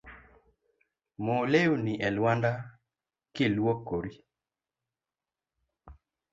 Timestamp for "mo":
1.23-1.35